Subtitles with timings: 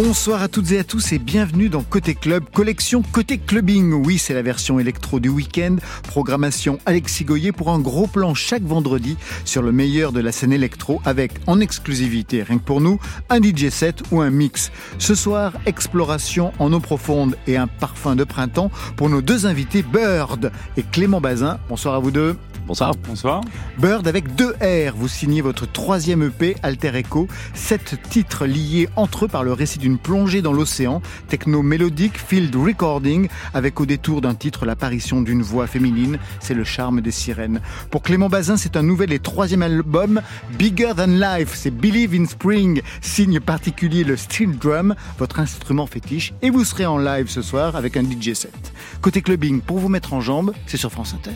[0.00, 3.92] Bonsoir à toutes et à tous et bienvenue dans Côté Club, collection Côté Clubbing.
[3.92, 5.74] Oui, c'est la version électro du week-end.
[6.04, 10.52] Programmation Alexis Goyer pour un gros plan chaque vendredi sur le meilleur de la scène
[10.52, 14.70] électro avec en exclusivité, rien que pour nous, un DJ set ou un mix.
[14.98, 19.82] Ce soir, exploration en eau profonde et un parfum de printemps pour nos deux invités
[19.82, 21.58] Bird et Clément Bazin.
[21.68, 22.36] Bonsoir à vous deux.
[22.68, 22.92] Bonsoir.
[23.08, 23.40] Bonsoir.
[23.78, 24.94] Bird avec deux R.
[24.94, 27.26] Vous signez votre troisième EP, Alter Echo.
[27.54, 31.00] Sept titres liés entre eux par le récit d'une plongée dans l'océan.
[31.28, 36.18] Techno mélodique, field recording, avec au détour d'un titre l'apparition d'une voix féminine.
[36.40, 37.62] C'est le charme des sirènes.
[37.90, 40.20] Pour Clément Bazin, c'est un nouvel et troisième album,
[40.58, 41.52] Bigger Than Life.
[41.54, 42.82] C'est Believe in Spring.
[43.00, 46.34] Signe particulier, le steel drum, votre instrument fétiche.
[46.42, 48.74] Et vous serez en live ce soir avec un DJ set.
[49.00, 51.30] Côté clubbing, pour vous mettre en jambe, c'est sur France Inter.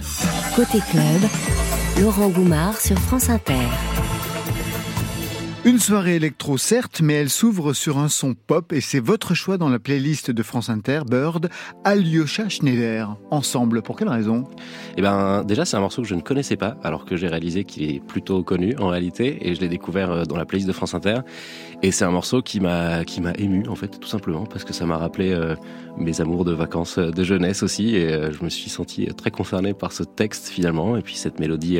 [0.54, 1.21] Côté club.
[2.00, 3.54] Laurent Goumard sur France Inter.
[5.64, 9.58] Une soirée électro, certes, mais elle s'ouvre sur un son pop et c'est votre choix
[9.58, 11.50] dans la playlist de France Inter, Bird,
[11.84, 13.16] Alyosha Schneider.
[13.30, 14.42] Ensemble, pour quelle raison?
[14.96, 17.62] Eh ben, déjà, c'est un morceau que je ne connaissais pas, alors que j'ai réalisé
[17.62, 20.72] qu'il est plutôt connu en réalité, et je l'ai découvert euh, dans la playlist de
[20.72, 21.20] France Inter.
[21.80, 24.72] Et c'est un morceau qui m'a qui m'a ému en fait, tout simplement, parce que
[24.72, 25.54] ça m'a rappelé euh,
[25.96, 29.74] mes amours de vacances euh, de jeunesse aussi, et je me suis senti très concerné
[29.74, 31.78] par ce texte finalement, et puis cette mélodie.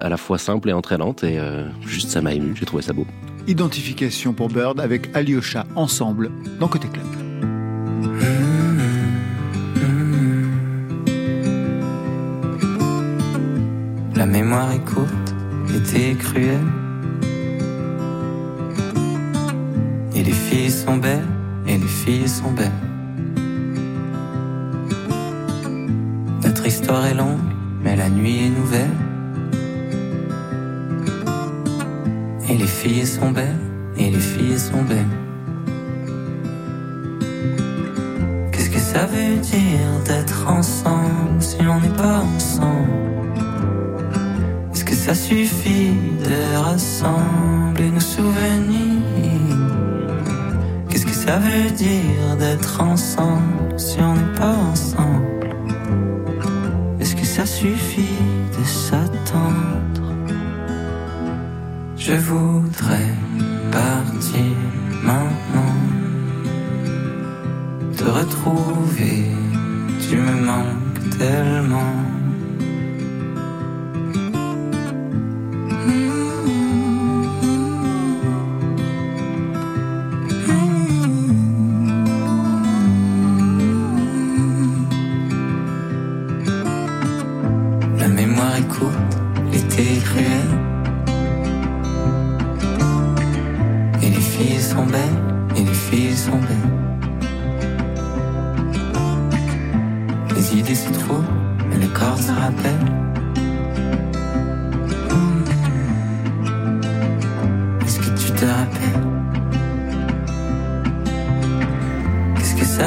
[0.00, 2.92] À la fois simple et entraînante et euh, juste ça m'a ému, j'ai trouvé ça
[2.92, 3.06] beau.
[3.46, 7.06] Identification pour Bird avec Alyosha ensemble dans Côté Club.
[14.18, 15.34] La mémoire est courte,
[15.72, 16.58] l'été est cruel.
[20.12, 21.24] Et les filles sont belles,
[21.68, 22.72] et les filles sont belles.
[26.42, 27.27] Notre histoire est longue,
[32.78, 33.57] filles sont belles,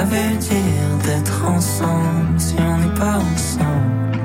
[0.01, 4.17] ça veut dire d'être ensemble si on n'est pas ensemble?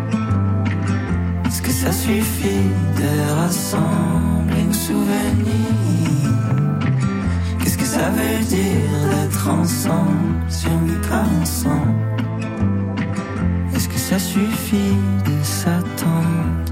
[1.46, 3.10] Est-ce que ça suffit de
[3.40, 6.30] rassembler nos souvenirs?
[7.60, 11.94] Qu'est-ce que ça veut dire d'être ensemble si on n'est pas ensemble?
[13.74, 16.64] Est-ce que ça suffit de s'attendre?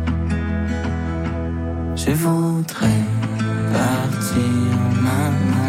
[1.95, 3.05] Je voudrais
[3.71, 5.64] partir maintenant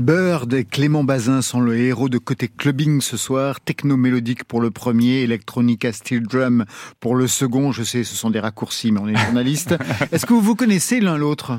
[0.00, 3.60] Bird et Clément Bazin sont le héros de côté clubbing ce soir.
[3.60, 6.64] Techno mélodique pour le premier, Electronica Steel Drum
[7.00, 7.70] pour le second.
[7.70, 9.74] Je sais, ce sont des raccourcis, mais on est journaliste.
[10.10, 11.52] Est-ce que vous vous connaissez l'un l'autre?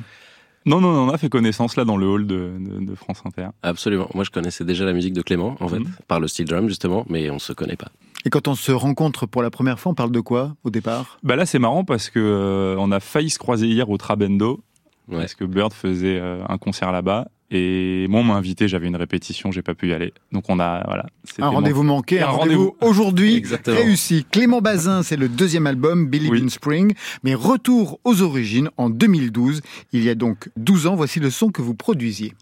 [0.66, 3.22] Non, non, non, on a fait connaissance là dans le hall de, de, de France
[3.26, 3.50] Inter.
[3.62, 4.10] Absolument.
[4.16, 5.92] Moi, je connaissais déjà la musique de Clément, en fait, Mhm.
[6.08, 7.90] par le steel drum justement, mais on se connaît pas.
[8.26, 11.20] Et quand on se rencontre pour la première fois, on parle de quoi au départ?
[11.22, 14.62] Bah là, c'est marrant parce que euh, on a failli se croiser hier au Trabendo
[15.08, 15.18] Ouais.
[15.20, 18.96] parce que Bird faisait euh, un concert là-bas Et moi, on m'a invité, j'avais une
[18.96, 20.14] répétition, j'ai pas pu y aller.
[20.32, 21.06] Donc on a, voilà.
[21.40, 24.26] Un rendez-vous manqué, un, rendez-vous aujourd'hui réussi.
[24.32, 26.94] Clément Bazin, c'est le deuxième album, Billy in Spring,
[27.24, 29.62] mais retour aux origines en 2012.
[29.92, 32.34] Il y a donc 12 ans, voici le son que vous produisiez.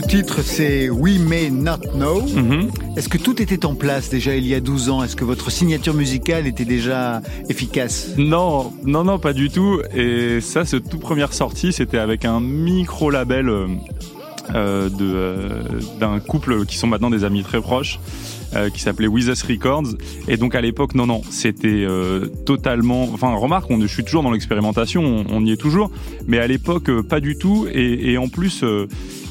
[0.00, 2.22] Le titre, c'est We May Not Know.
[2.22, 2.70] Mhm.
[2.96, 5.04] Est-ce que tout était en place déjà il y a 12 ans?
[5.04, 7.20] Est-ce que votre signature musicale était déjà
[7.50, 8.14] efficace?
[8.16, 9.82] Non, non, non, pas du tout.
[9.94, 13.66] Et ça, cette toute première sortie, c'était avec un micro-label euh,
[14.54, 15.62] euh, euh,
[16.00, 18.00] d'un couple qui sont maintenant des amis très proches.
[18.72, 19.94] qui s'appelait With Us Records
[20.26, 21.86] et donc à l'époque non non c'était
[22.44, 25.92] totalement enfin remarque on, je suis toujours dans l'expérimentation on, y est toujours
[26.26, 28.64] mais à l'époque pas du tout et, et en plus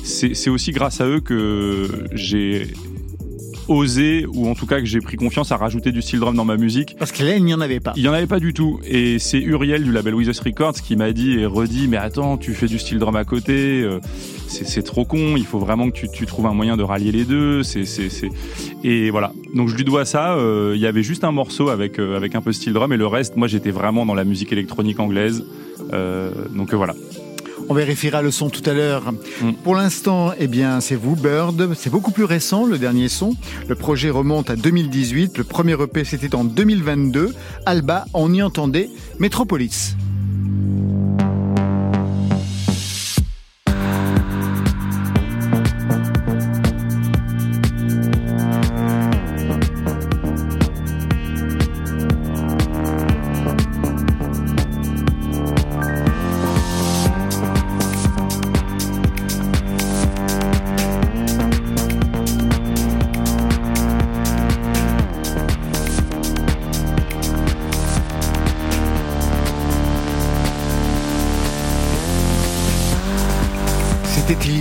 [0.10, 2.68] c'est aussi grâce à eux que j'ai
[3.70, 6.46] osé, ou en tout cas que j'ai pris confiance à rajouter du steel drum dans
[6.46, 6.96] ma musique.
[6.98, 7.94] Parce que là, il n'y en avait pas.
[7.96, 8.80] Il n'y en avait pas du tout.
[8.84, 12.38] Et c'est Uriel du label With Us Records qui m'a dit et redit, mais attends,
[12.38, 14.00] tu fais du steel drum à côté, euh,
[14.48, 17.26] c'est trop con, il faut vraiment que tu, tu, trouves un moyen de rallier les
[17.26, 17.64] deux.
[17.64, 17.86] C'est
[18.84, 19.32] Et voilà.
[19.54, 20.34] Donc je lui dois ça.
[20.34, 22.98] Euh, il y avait juste un morceau avec, euh, avec un peu steel drum et
[22.98, 25.46] le reste, moi j'étais vraiment dans la musique électronique anglaise.
[26.56, 26.96] donc voilà.
[27.69, 29.12] On vérifiera le son tout à l'heure.
[29.42, 29.54] Mm.
[29.63, 31.75] Pour l'instant, eh bien, c'est vous, Bird.
[31.75, 33.36] C'est beaucoup plus récent, le dernier son.
[33.68, 35.38] Le projet remonte à 2018.
[35.38, 37.33] Le premier EP, c'était en 2022.
[37.68, 38.89] Alba, on y entendait
[39.19, 39.95] Metropolis.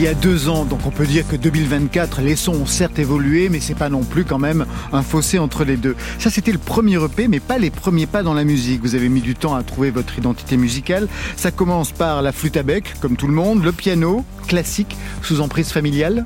[0.09, 3.51] Y a deux ans, donc on peut dire que 2024, les sons ont certes évolué,
[3.51, 5.97] mais c'est pas non plus quand même un fossé entre les deux.
[6.19, 8.81] Ça, c'était le premier EP, mais pas les premiers pas dans la musique.
[8.81, 11.09] Vous avez mis du temps à trouver votre identité musicale.
[11.37, 15.43] Ça commence par la flûte à bec, comme tout le monde, le piano, classique, sous
[15.43, 16.25] emprise familiale.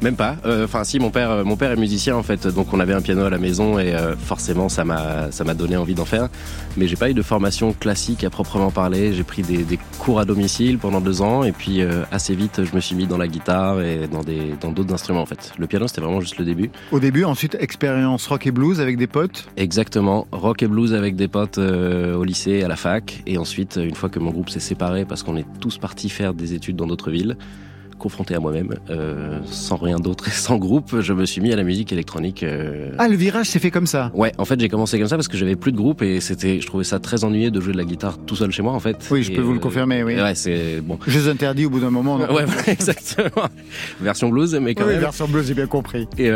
[0.00, 0.36] Même pas.
[0.46, 3.00] Euh, enfin, si, mon père, mon père est musicien en fait, donc on avait un
[3.00, 6.28] piano à la maison et euh, forcément ça m'a, ça m'a donné envie d'en faire.
[6.76, 9.12] Mais j'ai pas eu de formation classique à proprement parler.
[9.12, 12.62] J'ai pris des, des, cours à domicile pendant deux ans et puis euh, assez vite
[12.64, 15.52] je me suis mis dans la guitare et dans des, dans d'autres instruments en fait.
[15.58, 16.70] Le piano c'était vraiment juste le début.
[16.92, 19.48] Au début, ensuite expérience rock et blues avec des potes.
[19.56, 23.96] Exactement, rock et blues avec des potes au lycée, à la fac et ensuite une
[23.96, 26.86] fois que mon groupe s'est séparé parce qu'on est tous partis faire des études dans
[26.86, 27.36] d'autres villes
[27.98, 31.56] confronté à moi-même, euh, sans rien d'autre et sans groupe, je me suis mis à
[31.56, 32.42] la musique électronique.
[32.42, 32.92] Euh.
[32.98, 35.28] Ah, le virage s'est fait comme ça Ouais, en fait, j'ai commencé comme ça parce
[35.28, 37.78] que j'avais plus de groupe et c'était, je trouvais ça très ennuyé de jouer de
[37.78, 39.06] la guitare tout seul chez moi, en fait.
[39.10, 40.14] Oui, je peux vous le euh, confirmer, oui.
[40.14, 40.98] Ouais, c'est bon.
[41.06, 42.18] Je interdis au bout d'un moment.
[42.28, 43.48] Ouais, exactement.
[44.00, 45.00] version blues, mais quand oui, même.
[45.00, 46.06] version blues, j'ai bien compris.
[46.18, 46.30] Et,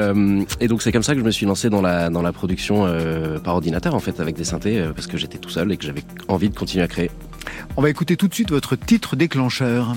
[0.60, 2.86] et donc c'est comme ça que je me suis lancé dans la dans la production
[3.44, 6.02] par ordinateur, en fait, avec des synthés, parce que j'étais tout seul et que j'avais
[6.28, 7.10] envie de continuer à créer.
[7.76, 9.94] On va écouter tout de suite votre titre déclencheur.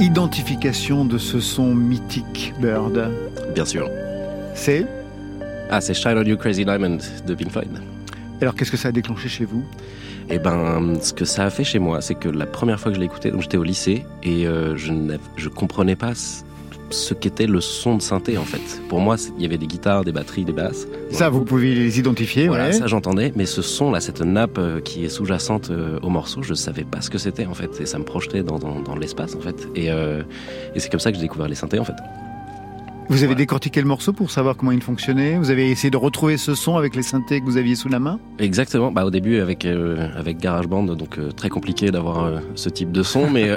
[0.00, 3.10] Identification de ce son mythique, Bird
[3.54, 3.88] Bien sûr.
[4.54, 4.86] C'est
[5.70, 7.68] Ah, c'est Shine on You Crazy Diamond de Pink Floyd.
[8.40, 9.62] Alors, qu'est-ce que ça a déclenché chez vous?
[10.30, 12.94] Eh ben, ce que ça a fait chez moi, c'est que la première fois que
[12.96, 16.14] je l'ai écouté, donc j'étais au lycée et euh, je ne je comprenais pas
[16.90, 18.82] ce qu'était le son de synthé en fait.
[18.88, 20.86] Pour moi, il y avait des guitares, des batteries, des basses.
[21.10, 24.80] Ça, vous pouvez les identifier, voilà, ça j'entendais, mais ce son là, cette nappe euh,
[24.80, 27.86] qui est sous-jacente euh, au morceau, je savais pas ce que c'était en fait, et
[27.86, 29.68] ça me projetait dans, dans, l'espace en fait.
[29.74, 30.22] Et, euh,
[30.74, 31.96] et c'est comme ça que j'ai découvert les synthés en fait.
[33.08, 36.36] Vous avez décortiqué le morceau pour savoir comment il fonctionnait Vous avez essayé de retrouver
[36.36, 38.20] ce son avec les synthés que vous aviez sous la main?
[38.38, 38.92] Exactement.
[38.92, 43.56] Bah, au début avec avec GarageBand, donc très compliqué d'avoir ce type de son, mais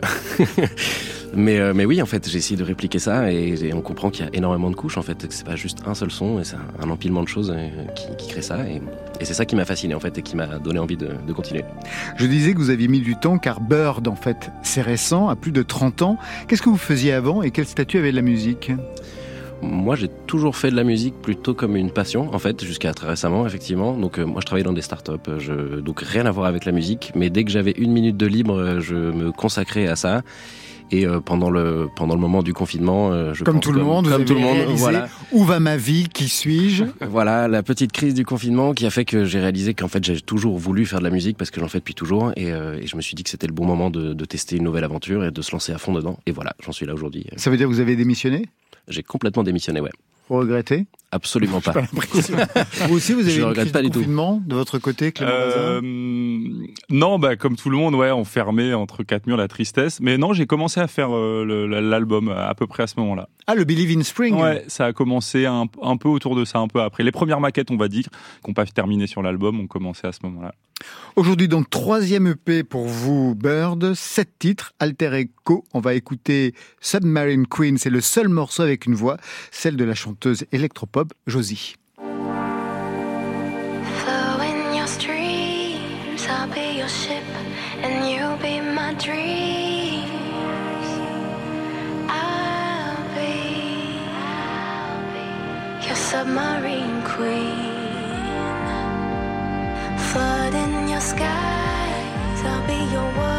[1.35, 4.25] Mais, euh, mais oui, en fait, j'ai essayé de répliquer ça et, on comprend qu'il
[4.25, 6.43] y a énormément de couches, en fait, que c'est pas juste un seul son, et
[6.43, 7.69] c'est un, empilement de choses euh,
[8.17, 8.59] qui, crée ça.
[8.67, 8.81] Et,
[9.21, 11.63] c'est ça qui m'a fasciné, en fait, et qui m'a donné envie de, de, continuer.
[12.17, 15.35] Je disais que vous aviez mis du temps, car Bird, en fait, c'est récent, à
[15.35, 16.17] plus de 30 ans.
[16.47, 18.71] Qu'est-ce que vous faisiez avant et quel statut avait la musique?
[19.61, 23.07] Moi, j'ai toujours fait de la musique plutôt comme une passion, en fait, jusqu'à très
[23.07, 23.93] récemment, effectivement.
[23.97, 25.79] Donc, euh, moi, je travaillais dans des startups, je...
[25.79, 27.13] donc rien à voir avec la musique.
[27.15, 30.21] Mais dès que j'avais une minute de libre, je me consacrais à ça.
[30.93, 34.07] Et euh, pendant le pendant le moment du confinement, euh, je comme tout le monde,
[34.07, 35.07] comme tout le monde, voilà.
[35.31, 36.83] Où va ma vie Qui suis-je?
[37.01, 40.21] Voilà, la petite crise du confinement qui a fait que j'ai réalisé qu'en fait j'ai
[40.21, 42.85] toujours voulu faire de la musique parce que j'en fais depuis toujours, et, euh, et,
[42.85, 45.25] je me suis dit que c'était le bon moment de, de, tester une nouvelle aventure
[45.25, 46.19] et de se lancer à fond dedans.
[46.27, 47.25] Et voilà, j'en suis là aujourd'hui.
[47.37, 48.45] Ça veut dire que vous avez démissionné?
[48.87, 49.89] J'ai complètement démissionné, ouais.
[50.29, 51.73] Vous regrettez Absolument pas.
[52.87, 55.79] vous aussi, vous avez une crise de confinement de votre côté, Clément euh,
[56.89, 59.99] Non, bah, comme tout le monde, ouais, on fermait entre quatre murs la tristesse.
[59.99, 63.29] Mais non, j'ai commencé à faire euh, l'album à peu près à ce moment-là.
[63.45, 66.57] Ah, le Believe in Spring Ouais, ça a commencé un, un, peu autour de ça,
[66.57, 67.03] un peu après.
[67.03, 68.05] Les premières maquettes, on va dire,
[68.41, 70.55] qu'on pas terminé sur l'album, ont commencé à ce moment-là.
[71.15, 73.93] Aujourd'hui, donc, troisième EP pour vous, Bird.
[73.93, 75.63] Sept titres, Alter Echo.
[75.73, 77.77] On va écouter Submarine Queen.
[77.77, 79.17] C'est le seul morceau avec une voix,
[79.51, 80.12] celle de la chanteuse
[80.51, 81.75] électropop Josie.
[95.95, 97.63] submarine queen
[100.93, 102.39] your skies.
[102.45, 103.32] I'll be your waters,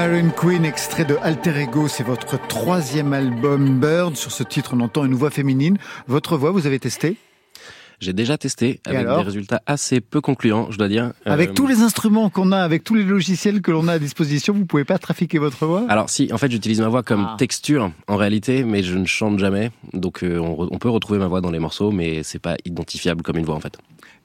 [0.00, 4.16] Submarine Queen, extrait de Alter Ego, c'est votre troisième album Bird.
[4.16, 5.76] Sur ce titre, on entend une voix féminine.
[6.06, 7.18] Votre voix, vous avez testé
[8.00, 11.12] j'ai déjà testé avec des résultats assez peu concluants, je dois dire.
[11.26, 13.98] Avec euh, tous les instruments qu'on a, avec tous les logiciels que l'on a à
[13.98, 15.84] disposition, vous pouvez pas trafiquer votre voix?
[15.90, 17.36] Alors si, en fait, j'utilise ma voix comme ah.
[17.36, 19.70] texture en réalité, mais je ne chante jamais.
[19.92, 23.36] Donc euh, on, peut retrouver ma voix dans les morceaux, mais c'est pas identifiable comme
[23.36, 23.76] une voix en fait.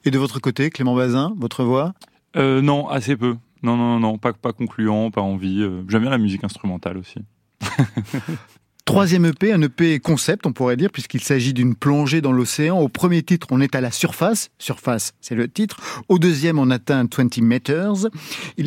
[0.06, 1.94] Et de votre côté, Clément Bazin, votre voix?
[2.38, 3.36] Euh, Non, assez peu.
[3.66, 5.64] Non, non, non, pas, pas concluant, pas envie.
[5.64, 7.18] Euh, j'aime bien la musique instrumentale aussi.
[8.86, 12.80] Troisième EP, un EP concept, on pourrait dire, puisqu'il s'agit d'une plongée dans l'océan.
[12.80, 14.52] Au premier titre, on est à la surface.
[14.60, 16.04] Surface, c'est le titre.
[16.08, 18.06] Au deuxième, on atteint 20 meters.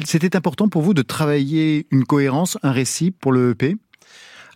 [0.05, 3.77] C'était important pour vous de travailler une cohérence, un récit pour le EP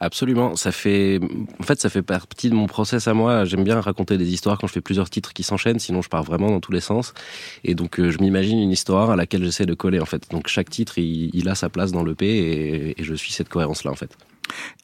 [0.02, 0.56] Absolument.
[0.56, 1.20] Ça fait,
[1.60, 3.44] en fait, ça fait partie de mon process à moi.
[3.44, 6.24] J'aime bien raconter des histoires quand je fais plusieurs titres qui s'enchaînent, sinon je pars
[6.24, 7.14] vraiment dans tous les sens.
[7.62, 10.28] Et donc, euh, je m'imagine une histoire à laquelle j'essaie de coller, en fait.
[10.32, 13.92] Donc, chaque titre, il, a sa place dans l'EP et, et je suis cette cohérence-là,
[13.92, 14.16] en fait.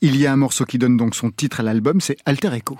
[0.02, 2.78] Il y a un morceau qui donne donc son titre à l'album, c'est Alter Echo.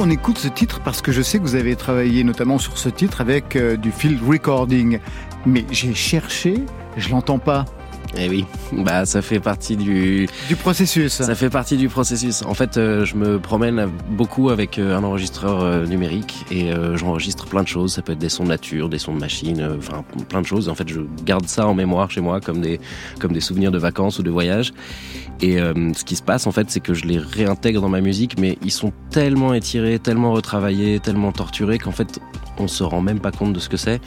[0.00, 2.88] Qu'on écoute ce titre parce que je sais que vous avez travaillé notamment sur ce
[2.88, 4.98] titre avec euh, du field recording.
[5.44, 6.64] Mais j'ai cherché,
[6.96, 7.66] je l'entends pas.
[8.16, 11.12] Eh oui, bah ça fait partie du du processus.
[11.12, 12.42] Ça fait partie du processus.
[12.42, 17.62] En fait, euh, je me promène beaucoup avec euh, un enregistreur numérique et j'enregistre plein
[17.62, 17.94] de choses.
[17.94, 20.68] Ça peut être des sons de nature, des sons de machine, enfin plein de choses.
[20.68, 22.80] En fait, je garde ça en mémoire chez moi comme des
[23.18, 24.72] comme des souvenirs de vacances ou de voyages.
[25.42, 28.00] Et euh, ce qui se passe en fait, c'est que je les réintègre dans ma
[28.00, 32.20] musique, mais ils sont tellement étirés, tellement retravaillés, tellement torturés qu'en fait,
[32.58, 34.00] on se rend même pas compte de ce que c'est.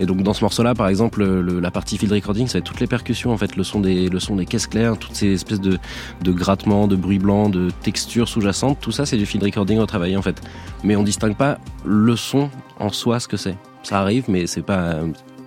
[0.00, 2.80] Et donc dans ce morceau-là, par exemple, la partie field recording, ça va être toutes
[2.80, 5.60] les percussions, en fait, le son des, le son des caisses claires, toutes ces espèces
[5.60, 5.78] de,
[6.22, 10.16] de grattements, de bruit blanc, de textures sous-jacentes, tout ça, c'est du field recording retravaillé
[10.16, 10.40] en fait.
[10.82, 13.56] Mais on distingue pas le son en soi, ce que c'est.
[13.82, 14.96] Ça arrive, mais c'est pas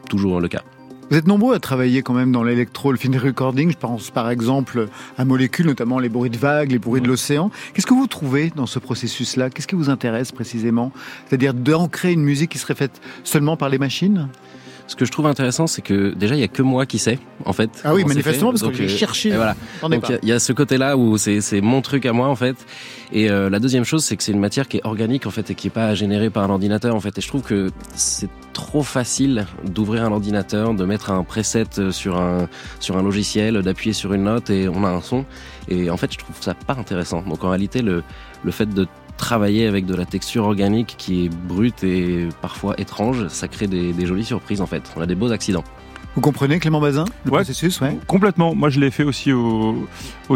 [0.10, 0.63] toujours le cas.
[1.10, 3.72] Vous êtes nombreux à travailler quand même dans l'électro, le film recording.
[3.72, 7.50] Je pense par exemple à molécules, notamment les bruits de vagues, les bruits de l'océan.
[7.74, 9.50] Qu'est-ce que vous trouvez dans ce processus-là?
[9.50, 10.91] Qu'est-ce qui vous intéresse précisément?
[11.26, 14.28] C'est-à-dire d'ancrer une musique qui serait faite seulement par les machines?
[14.88, 17.19] Ce que je trouve intéressant, c'est que déjà, il y a que moi qui sais,
[17.45, 17.69] en fait.
[17.84, 19.32] Ah oui, manifestement, parce que j'ai euh, cherché.
[19.32, 19.56] Voilà.
[19.82, 22.56] Donc, il y, a ce côté-là où c'est mon truc à moi, en fait.
[23.12, 25.50] Et euh, la deuxième chose, c'est que c'est une matière qui est organique, en fait,
[25.52, 27.17] et qui est pas générée par un ordinateur, en fait.
[27.17, 32.17] Et je trouve que c'est trop facile d'ouvrir un ordinateur, de mettre un preset sur
[32.17, 32.47] un,
[32.80, 35.26] sur un logiciel, d'appuyer sur une note et on a un son.
[35.67, 37.21] Et en fait, je trouve ça pas intéressant.
[37.23, 38.04] Donc, en réalité, le,
[38.43, 43.27] le fait de travailler avec de la texture organique qui est brute et parfois étrange,
[43.27, 44.84] ça crée des, jolies surprises en fait.
[44.95, 45.63] On a des beaux accidents.
[46.15, 47.95] Vous comprenez Clément Bazin le processus ouais.
[48.08, 48.56] Complètement.
[48.56, 49.88] Moi, je l'ai fait aussi au,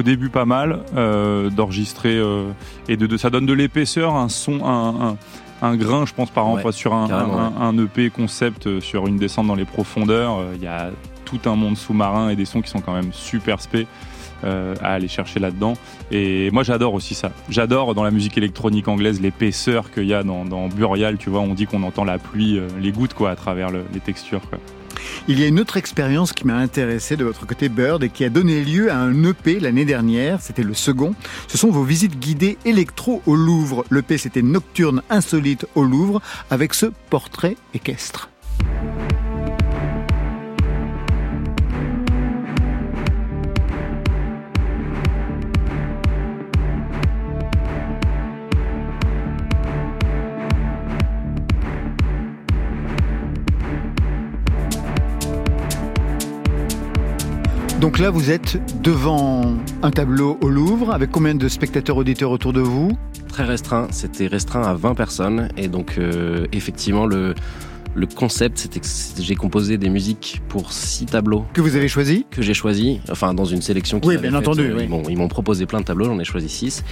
[0.04, 2.52] début pas mal euh, d'enregistrer euh,
[2.88, 6.94] et de, ça donne de l'épaisseur, un son, un, grain, je pense par exemple sur
[6.94, 10.44] un, un, EP concept euh, sur une descente dans les profondeurs.
[10.56, 10.92] Il y a
[11.26, 13.88] tout un monde sous-marin et des sons qui sont quand même super spé.
[14.44, 15.74] Euh, à aller chercher là-dedans.
[16.12, 17.32] Et moi, j'adore aussi ça.
[17.50, 21.18] J'adore dans la musique électronique anglaise l'épaisseur qu'il y a dans, Burial.
[21.18, 24.00] Tu vois, on dit qu'on entend la pluie, euh, les gouttes quoi, à travers les
[24.00, 24.42] textures.
[24.50, 24.60] Quoi.
[25.28, 28.24] Il y a une autre expérience qui m'a intéressé de votre côté Bird et qui
[28.24, 31.14] a donné lieu à un EP l'année dernière, c'était le second.
[31.48, 33.86] Ce sont vos visites guidées électro au Louvre.
[33.92, 38.30] L'EP c'était Nocturne insolite au Louvre avec ce portrait équestre.
[57.82, 62.54] Donc là, vous êtes devant un tableau au Louvre, avec combien de spectateurs auditeurs autour
[62.54, 62.92] de vous?
[63.28, 65.50] Très restreint, c'était restreint à 20 personnes.
[65.58, 67.34] Et donc, euh, effectivement, le,
[67.96, 68.86] le concept, c'était que
[69.20, 71.44] j'ai composé des musiques pour six tableaux.
[71.54, 72.28] Que vous avez choisi?
[72.30, 74.62] Que j'ai choisi, enfin dans une sélection qui Oui, bien entendu.
[74.62, 76.84] Euh, ils m'ont proposé plein de tableaux, j'en ai choisi six.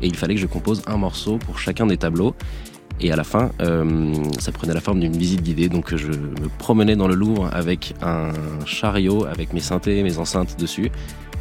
[0.00, 2.36] Et il fallait que je compose un morceau pour chacun des tableaux.
[3.00, 5.68] Et à la fin, euh, ça prenait la forme d'une visite guidée.
[5.68, 8.30] Donc je me promenais dans le Louvre avec un
[8.64, 10.90] chariot, avec mes synthés, mes enceintes dessus.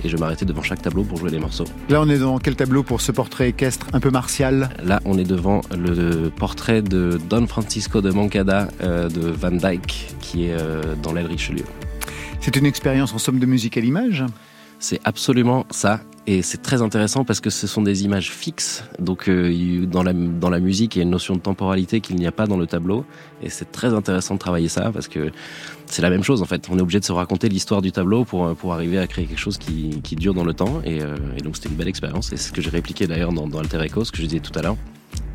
[0.03, 1.65] Et je m'arrêtais devant chaque tableau pour jouer les morceaux.
[1.89, 4.69] Là, on est dans quel tableau pour ce portrait équestre un peu martial?
[4.83, 10.13] Là, on est devant le portrait de Don Francisco de Moncada euh, de Van Dyck,
[10.19, 11.63] qui est euh, dans l'aile Richelieu.
[12.41, 14.23] C'est une expérience en somme de musique à l'image?
[14.79, 16.01] C'est absolument ça.
[16.27, 18.83] Et c'est très intéressant parce que ce sont des images fixes.
[18.97, 22.15] Donc euh, dans, la, dans la musique, il y a une notion de temporalité qu'il
[22.15, 23.05] n'y a pas dans le tableau.
[23.43, 25.31] Et c'est très intéressant de travailler ça parce que
[25.85, 26.67] c'est la même chose en fait.
[26.71, 29.39] On est obligé de se raconter l'histoire du tableau pour, pour arriver à créer quelque
[29.39, 30.81] chose qui, qui dure dans le temps.
[30.83, 32.33] Et, euh, et donc c'était une belle expérience.
[32.33, 34.39] Et c'est ce que j'ai répliqué d'ailleurs dans, dans Alter Echo, ce que je disais
[34.39, 34.77] tout à l'heure.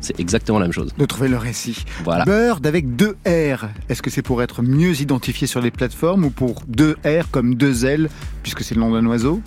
[0.01, 0.91] C'est exactement la même chose.
[0.97, 1.85] De trouver le récit.
[2.03, 2.25] Voilà.
[2.25, 3.67] Bird avec deux R.
[3.87, 7.55] Est-ce que c'est pour être mieux identifié sur les plateformes ou pour deux R comme
[7.55, 8.09] deux L,
[8.43, 9.41] puisque c'est le nom d'un oiseau?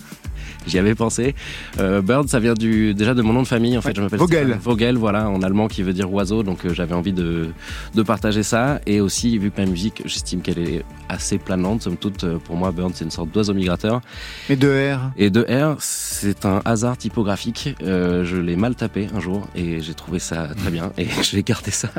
[0.67, 1.35] J'y avais pensé.
[1.79, 3.77] Euh, Bird, ça vient du, déjà de mon nom de famille.
[3.77, 3.93] En fait, Ouais.
[3.95, 4.57] je m'appelle Vogel.
[4.61, 6.43] Vogel, voilà, en allemand qui veut dire oiseau.
[6.43, 7.49] Donc, euh, j'avais envie de,
[7.93, 8.79] de partager ça.
[8.85, 12.55] Et aussi, vu que ma musique, j'estime qu'elle est assez planante, somme toute, euh, pour
[12.55, 14.01] moi, Bird, c'est une sorte d'oiseau migrateur.
[14.49, 15.11] Mais deux R.
[15.17, 17.75] Et de R, c'est un hasard typographique.
[17.83, 20.91] Euh, je l'ai mal tapé un jour et j'ai trouvé ça très bien.
[20.97, 21.89] Et j'ai gardé ça.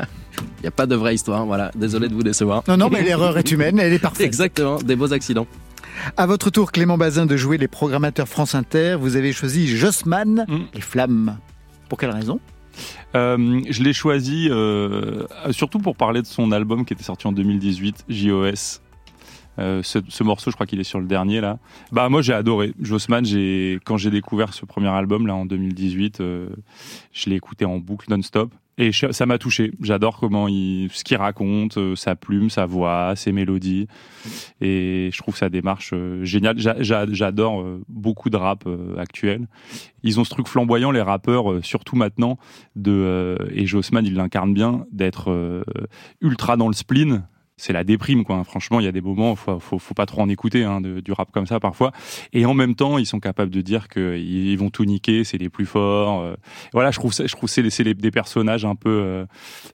[0.59, 1.71] Il n'y a pas de vraie histoire, voilà.
[1.75, 2.63] Désolé de vous décevoir.
[2.67, 4.25] Non, non, mais l'erreur est humaine, elle est parfaite.
[4.27, 5.47] Exactement, des beaux accidents.
[6.15, 8.97] À votre tour, Clément Bazin, de jouer les programmateurs France Inter.
[8.99, 10.57] Vous avez choisi Jossman, Mm.
[10.73, 11.37] les flammes.
[11.89, 12.39] Pour quelle raison?
[13.15, 17.31] Euh, je l'ai choisi euh, surtout pour parler de son album qui était sorti en
[17.31, 18.81] 2018, JOS.
[19.59, 21.57] Euh, ce, ce morceau, je crois qu'il est sur le dernier là.
[21.91, 22.73] Bah moi j'ai adoré.
[22.79, 26.49] Jossman, j'ai quand j'ai découvert ce premier album là en 2018, euh,
[27.11, 29.71] je l'ai écouté en boucle non-stop et ça m'a touché.
[29.81, 33.87] J'adore comment il, ce qu'il raconte, euh, sa plume, sa voix, ses mélodies
[34.61, 36.59] et je trouve sa démarche euh, géniale.
[36.59, 39.47] J'a- j'a- J'adore euh, beaucoup de rap actuel.
[40.03, 42.37] Ils ont ce truc flamboyant les rappeurs, surtout maintenant
[42.75, 45.63] de et Jossman il l'incarne bien d'être
[46.21, 47.23] ultra dans le spleen
[47.59, 50.21] c'est la déprime quoi franchement il y a des moments faut faut, faut pas trop
[50.21, 51.91] en écouter hein, de- du rap comme ça parfois
[52.31, 55.23] et en même temps ils sont capables de dire que ils, ils vont tout niquer
[55.23, 56.35] c'est les plus forts euh.
[56.73, 59.25] voilà je trouve ça je trouve c'est des personnages un peu euh,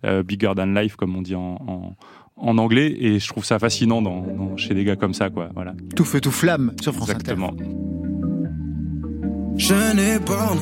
[0.05, 1.95] euh, bigger than life comme on dit en, en
[2.37, 5.49] en anglais et je trouve ça fascinant dans, dans- chez des gars comme ça quoi
[5.53, 7.19] voilà Tout feu, tout flamme sur France Inter.
[7.33, 7.53] exactement
[9.57, 10.61] Je n'ai borné.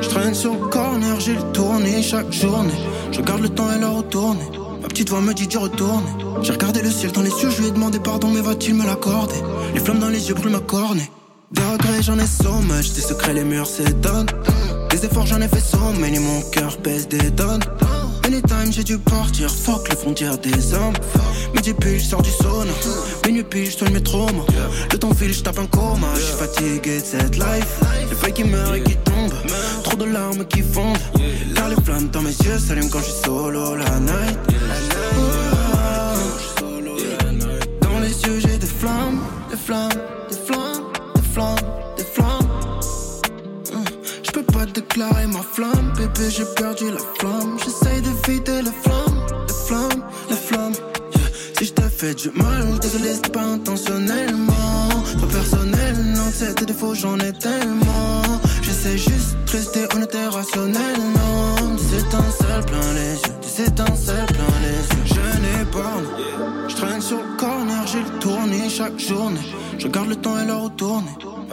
[0.00, 2.72] Je traîne sur le corner, j'ai le tourné chaque journée.
[3.12, 4.40] Je regarde le temps et la retourner.
[4.82, 6.08] Ma petite voix me dit d'y retourner.
[6.42, 8.84] J'ai regardé le ciel dans les yeux, je lui ai demandé pardon, mais va-t-il me
[8.84, 9.40] l'accorder?
[9.74, 11.08] Les flammes dans les yeux brûlent ma cornée.
[11.52, 12.92] Des regrets, j'en ai so much.
[12.92, 14.26] Des secrets, les murs s'étonnent.
[14.90, 16.18] Des efforts, j'en ai fait so many.
[16.18, 17.62] Mon cœur pèse des tonnes.
[18.24, 19.50] Anytime, j'ai dû partir.
[19.50, 20.94] Fuck les frontières des hommes.
[21.54, 22.72] Midi pile, sors du sauna.
[23.26, 24.44] Minuit pile, soigne mes traumas.
[24.90, 26.08] Le temps file, je tape un coma.
[26.14, 27.80] Je suis fatigué de cette life.
[28.08, 29.32] Les feuilles qui meurent et qui tombent.
[29.82, 30.98] Trop de larmes qui fondent.
[31.54, 34.38] Car les flammes dans mes yeux s'allument quand je suis solo la night.
[37.80, 39.90] Dans les yeux, j'ai des flammes, des flammes,
[44.92, 47.56] déclarer ma flamme, bébé, j'ai perdu la flamme.
[47.64, 50.72] J'essaye de vider les flammes, les flammes, les flammes.
[50.72, 51.22] Yeah.
[51.58, 54.88] Si je t'ai fait du mal, désolé, c'est pas intentionnellement.
[55.20, 58.22] Pas personnel, non, c'est des défauts, j'en ai tellement.
[58.62, 61.74] J'essaie juste de rester honnête et rationnel, non.
[61.74, 65.04] Des étincelles plein les yeux, des étincelles plein les yeux.
[65.06, 69.40] Je n'ai pas, je traîne sur le corner, j'ai le tourné chaque journée.
[69.78, 71.10] Je regarde le temps et la retourner.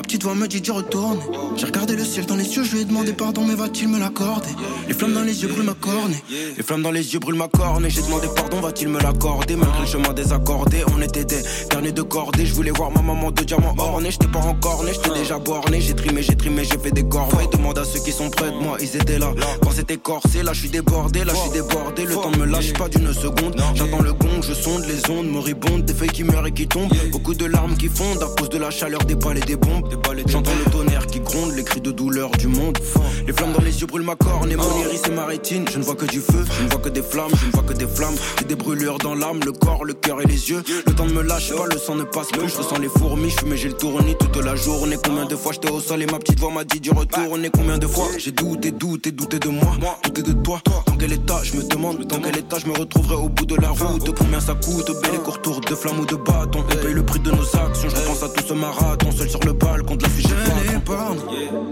[0.09, 1.21] Ma petite voix me dit d'y retourner.
[1.55, 3.99] J'ai regardé le ciel dans les yeux, je lui ai demandé pardon, mais va-t-il me
[3.99, 4.49] l'accorder?
[4.87, 6.23] Les flammes dans les yeux brûlent ma cornée.
[6.57, 7.91] Les flammes dans les yeux brûlent ma cornée.
[7.91, 9.55] J'ai demandé pardon, va-t-il me l'accorder?
[9.55, 12.47] Malgré le chemin désaccordé, on était des derniers de cordée.
[12.47, 14.09] Je voulais voir ma maman de diamant orné.
[14.09, 15.79] J'étais pas encore né, j'étais déjà borné.
[15.79, 17.45] J'ai trimé, j'ai trimé, j'ai fait des corvées.
[17.51, 19.31] Demande à ceux qui sont près de moi, ils étaient là.
[19.61, 22.05] Quand c'était corsé, là je suis débordé, là je suis débordé.
[22.05, 23.61] Le temps me lâche pas d'une seconde.
[23.75, 25.85] J'entends le gong, je sonde les ondes moribondes.
[25.85, 26.91] Des feuilles qui meurent et qui tombent.
[27.11, 29.87] Beaucoup de larmes qui fondent à cause de la chaleur des balles et des bombes.
[30.25, 32.77] J'entends le tonnerre qui les cris de douleur du monde.
[33.25, 35.65] Les flammes dans les yeux brûlent ma corne et mon iris et ma rétine.
[35.71, 37.63] Je ne vois que du feu, je ne vois que des flammes, je ne vois
[37.63, 38.15] que des flammes.
[38.39, 40.63] J'ai des brûlures dans l'âme, le corps, le cœur et les yeux.
[40.85, 42.49] Le temps ne me lâche pas, le sang ne passe plus.
[42.49, 44.97] Je ressens les fourmis, je et j'ai le tournis toute la journée.
[45.03, 47.49] Combien de fois j'étais au sol et ma petite voix m'a dit du retourner?
[47.49, 50.61] Combien de fois j'ai douté, douté, douté de moi, douté de toi?
[50.87, 53.55] Dans quel état je me demande, dans quel état je me retrouverai au bout de
[53.55, 54.17] la route?
[54.17, 56.63] Combien ça coûte, belle et court tour de flamme ou de bâton.
[56.67, 59.11] On paye le prix de nos actions, je repense à tout ce marathon.
[59.11, 60.29] Seul sur le balcon de la fusée.
[60.67, 61.11] Je n'ai pas,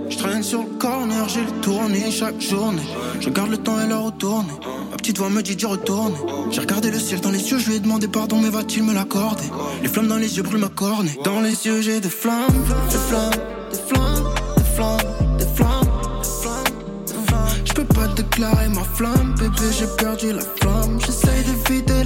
[0.09, 2.81] je traîne sur le corner, j'ai le tourné chaque journée.
[3.19, 4.51] Je regarde le temps et la retourner.
[4.91, 6.15] Ma petite voix me dit d'y retourner.
[6.51, 8.93] J'ai regardé le ciel dans les yeux, je lui ai demandé pardon, mais va-t-il me
[8.93, 9.49] l'accorder?
[9.81, 11.17] Les flammes dans les yeux brûlent ma cornée.
[11.23, 12.47] Dans les yeux, j'ai des flammes,
[12.89, 13.31] des flammes,
[13.71, 14.23] des flammes,
[14.55, 14.97] des flammes,
[15.37, 16.65] des flammes, des flammes,
[17.05, 17.47] des flammes.
[17.65, 20.99] Je peux pas déclarer ma flamme, bébé, j'ai perdu la flamme.
[21.05, 21.96] J'essaye de vider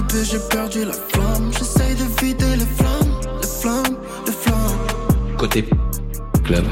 [0.00, 1.50] bébé, j'ai perdu la flamme.
[1.52, 5.36] J'essaye de vider les flammes, les flammes, les flammes.
[5.36, 5.64] Côté
[6.44, 6.64] club,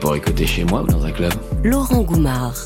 [0.00, 1.32] pour écouter chez moi ou dans un club.
[1.64, 2.56] Laurent Goumard.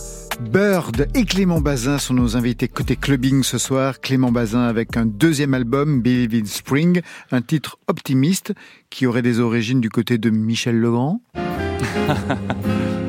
[0.40, 4.00] Bird et Clément Bazin sont nos invités côté clubbing ce soir.
[4.00, 8.52] Clément Bazin avec un deuxième album, Believe in Spring, un titre optimiste
[8.90, 11.22] qui aurait des origines du côté de Michel Legrand.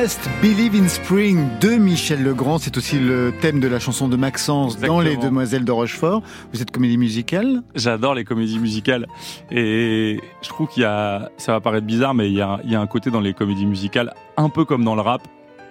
[0.00, 2.58] Must Believe in Spring de Michel Legrand.
[2.58, 5.00] C'est aussi le thème de la chanson de Maxence dans.
[5.00, 6.22] Les Demoiselles de Rochefort.
[6.52, 7.62] Vous êtes comédie musicale?
[7.74, 9.06] J'adore les comédies musicales
[9.50, 12.70] et je trouve qu'il y a, ça va paraître bizarre, mais il y a, il
[12.70, 15.22] y a un côté dans les comédies musicales, un peu comme dans le rap,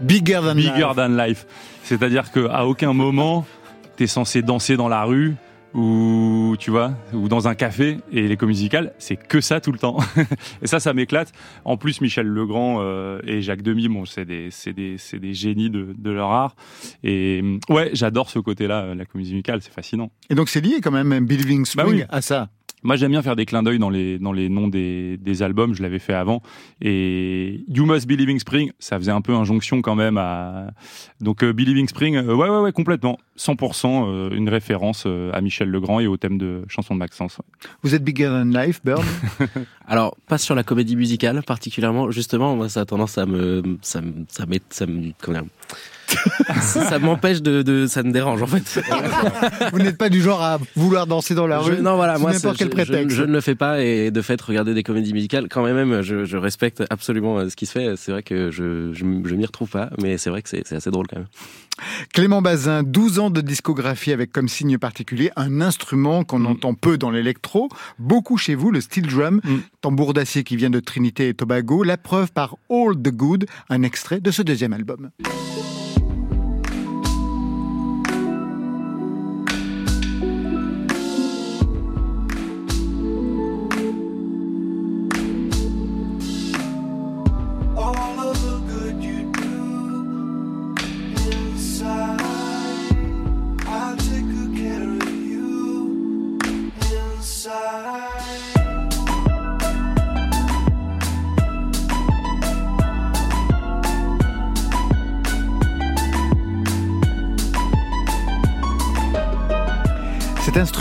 [0.01, 0.95] Bigger Than bigger Life.
[0.95, 1.45] than life.
[1.83, 3.45] C'est-à-dire qu'à aucun moment
[3.95, 5.35] t'es censé danser dans la rue
[5.73, 9.71] ou tu vois ou dans un café et les comédies musicales c'est que ça tout
[9.71, 9.97] le temps
[10.61, 11.31] et ça ça m'éclate
[11.65, 15.33] en plus Michel Legrand euh, et Jacques Demy bon c'est des c'est des c'est des
[15.33, 16.55] génies de, de leur art
[17.03, 20.79] et ouais j'adore ce côté là la comédie musicale c'est fascinant Et donc c'est lié
[20.81, 21.13] quand même,
[21.65, 22.03] Spring, Bah oui.
[22.09, 22.49] à ça.
[22.83, 25.73] Moi, j'aime bien faire des clins d'œil dans les, dans les noms des, des albums.
[25.73, 26.41] Je l'avais fait avant.
[26.79, 30.67] Et You Must Believing Spring, ça faisait un peu injonction quand même à.
[31.19, 33.17] Donc, euh, Believing Spring, euh, ouais, ouais, ouais, complètement.
[33.37, 37.37] 100% euh, une référence euh, à Michel Legrand et au thème de chanson de Maxence.
[37.37, 37.69] ouais.
[37.83, 39.03] Vous êtes Bigger Than Life, Bird
[39.87, 42.11] Alors, pas sur la comédie musicale particulièrement.
[42.11, 45.49] Justement, moi, ça a tendance à me, ça me, ça m'est, ça me, comment dire,
[46.61, 48.81] ça, m'empêche de, de, ça me dérange en fait.
[49.73, 52.31] Vous n'êtes pas du genre à vouloir danser dans la Je- rue non, voilà, moi,
[52.33, 53.15] n'importe quel je, je- prétexte.
[53.17, 56.25] je ne le fais pas et de fait, regarder des comédies musicales, quand même, je,
[56.25, 57.95] je respecte absolument euh, ce qui se fait.
[57.97, 60.91] C'est vrai que je, je, m'y retrouve pas, mais c'est vrai que c'est c'est assez
[60.91, 61.27] drôle quand même.
[62.13, 66.47] Clément Bazin, 12 ans de discographie avec comme signe particulier un instrument qu'on Mm.
[66.47, 69.57] entend peu dans l'électro, beaucoup chez vous, le steel drum, Mm.
[69.81, 73.83] tambour d'acier qui vient de Trinité et Tobago, la preuve par All the Good, un
[73.83, 75.09] extrait de ce deuxième album.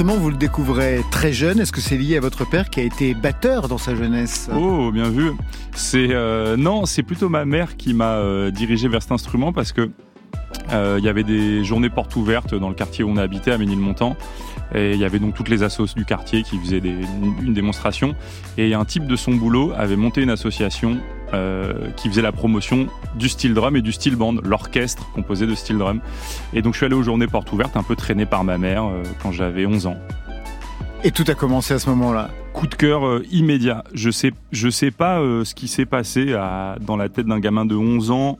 [0.04, 1.58] Vous le découvrez très jeune.
[1.58, 4.50] Est-ce que c'est lié à votre père qui a été batteur dans sa jeunesse?
[4.54, 5.32] Oh, bien vu.
[5.74, 9.72] C'est euh, non, c'est plutôt ma mère qui m'a euh, dirigé vers cet instrument parce
[9.72, 9.90] que
[10.72, 13.58] euh, il y avait des journées portes ouvertes dans le quartier où on habitait à
[13.58, 14.16] Ménilmontant
[14.74, 16.82] et il y avait donc toutes les assos du quartier qui faisaient
[17.42, 18.14] une démonstration
[18.58, 20.98] et un type de son boulot avait monté une association
[21.34, 22.86] euh, qui faisait la promotion
[23.16, 26.00] du steel drum et du steel band, l'orchestre composé de steel drum.
[26.54, 28.84] Et donc je suis allé aux journées portes ouvertes un peu traîné par ma mère
[28.84, 29.96] euh, quand j'avais 11 ans
[31.04, 32.30] Et tout a commencé à ce moment-là.
[32.52, 33.84] coup de cœur euh, immédiat.
[33.94, 37.64] Je sais, je sais pas ce qui s'est passé à- dans la tête d'un gamin
[37.64, 38.38] de 11 ans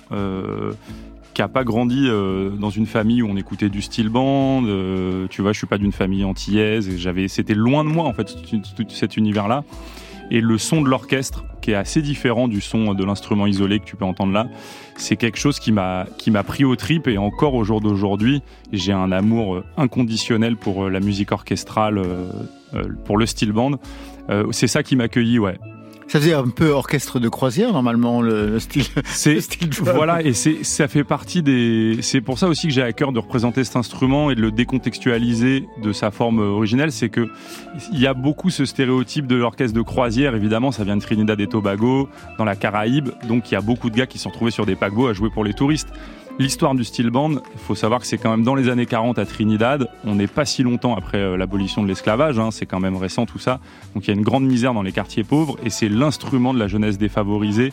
[1.35, 4.63] qui a pas grandi euh, dans une famille où on écoutait du steel band.
[4.65, 8.07] euh, tu vois, je suis pas d'une famille antillaise et j'avais, c'était loin de moi
[8.07, 9.63] en fait tout, tout cet univers-là.
[10.31, 13.85] Et le son de l'orchestre, qui est assez différent du son de l'instrument isolé que
[13.85, 14.49] tu peux entendre là,
[14.97, 18.43] c'est quelque chose qui m'a qui m'a pris au trip et encore au jour d'aujourd'hui,
[18.73, 22.31] j'ai un amour euh, inconditionnel pour euh, la musique orchestrale, euh,
[23.05, 23.73] pour le steel band.
[24.51, 25.57] C'est ça qui m'accueillit, ouais.
[26.09, 28.85] Ça faisait un peu orchestre de croisière, normalement, le, le style.
[29.05, 29.95] C'est Le steel drum.
[29.95, 33.13] voilà et c'est ça fait partie des c'est pour ça aussi que j'ai à cœur
[33.13, 37.29] de représenter cet instrument et de le décontextualiser de sa forme originelle, c'est que
[37.93, 41.41] il y a beaucoup ce stéréotype de l'orchestre de croisière évidemment, ça vient de Trinidad
[41.41, 44.31] et Tobago dans la Caraïbe, donc il y a beaucoup de gars qui se sont
[44.31, 45.89] retrouvés sur des paquebots à jouer pour les touristes.
[46.39, 49.19] L'histoire du steel band, il faut savoir que c'est quand même dans les années 40
[49.19, 49.89] à Trinidad.
[50.05, 53.25] On n'est pas si longtemps après euh, l'abolition de l'esclavage, hein, c'est quand même récent
[53.25, 53.59] tout ça.
[53.95, 56.59] Donc il y a une grande misère dans les quartiers pauvres et c'est l'instrument de
[56.59, 57.73] la jeunesse défavorisée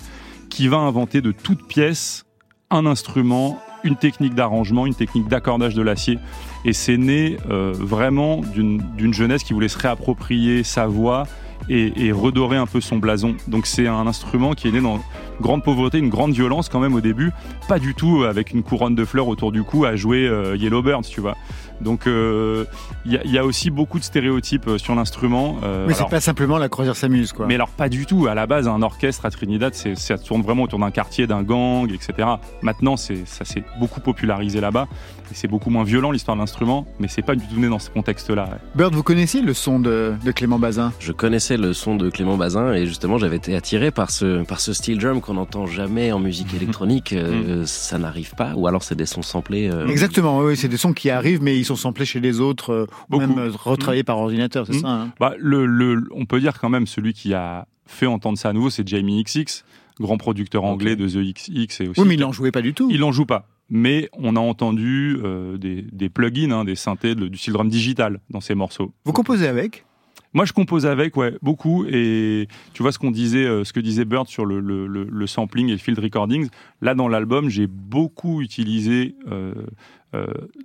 [0.49, 2.25] qui va inventer de toutes pièces
[2.69, 6.17] un instrument, une technique d'arrangement, une technique d'accordage de l'acier.
[6.63, 11.25] Et c'est né euh, vraiment d'une d'une jeunesse qui voulait se réapproprier sa voix
[11.69, 13.35] et, et redorer un peu son blason.
[13.47, 14.99] Donc c'est un instrument qui est né dans
[15.41, 17.31] grande pauvreté, une grande violence quand même au début,
[17.67, 21.21] pas du tout avec une couronne de fleurs autour du cou à jouer Yellowbirds, tu
[21.21, 21.35] vois.
[21.81, 22.65] Donc il
[23.05, 25.57] y, a aussi beaucoup de stéréotypes sur l'instrument.
[25.87, 27.47] mais c'est pas simplement la croisière s'amuse, quoi.
[27.47, 28.27] Mais alors pas du tout.
[28.27, 31.43] À la base, un orchestre à Trinidad, c'est, ça tourne vraiment autour d'un quartier, d'un
[31.43, 32.27] gang, etc.
[32.61, 34.87] Maintenant, ça s'est beaucoup popularisé là-bas.
[35.33, 37.79] Et c'est beaucoup moins violent l'histoire de l'instrument, mais c'est pas du tout né dans
[37.79, 38.59] ce contexte-là.
[38.75, 40.93] Bird, vous connaissiez le son de, Clément Bazin?
[40.99, 44.59] Je connaissais le son de Clément Bazin et justement j'avais été attiré par ce, par
[44.59, 47.13] ce steel drum qu'on n'entend jamais en musique électronique.
[47.13, 47.65] Euh, mm.
[47.65, 49.71] ça n'arrive pas, ou alors c'est des sons samplés.
[49.71, 49.87] Euh.
[49.87, 52.85] Exactement, oui, c'est des sons qui arrivent, mais ils sont samplés chez les autres, euh,
[53.09, 54.05] ou même retravaillés mm.
[54.05, 54.81] par ordinateur, c'est mm.
[54.81, 55.09] ça hein?
[55.19, 58.53] Bah, le, le, On peut dire quand même celui qui a fait entendre ça à
[58.53, 59.63] nouveau, c'est Jamie XX,
[59.99, 61.81] grand producteur anglais de The XX.
[61.81, 62.87] Et aussi, oui, mais il n'en jouait pas du tout.
[62.91, 63.47] Il n'en joue pas.
[63.69, 68.41] Mais on a entendu euh, des, plugins, hein, des synthés, du style drum digital dans
[68.41, 68.93] ces morceaux.
[69.05, 69.85] Vous composez avec?
[70.33, 71.85] Moi, je compose avec, ouais, beaucoup.
[71.85, 75.73] Et tu vois ce qu'on disait, euh, ce que disait Bird sur le, sampling et
[75.73, 76.49] le field recordings.
[76.81, 79.53] Là, dans l'album, j'ai beaucoup utilisé euh,